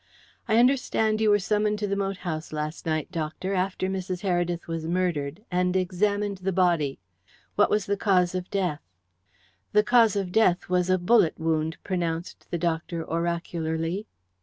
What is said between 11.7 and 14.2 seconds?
pronounced the doctor oracularly.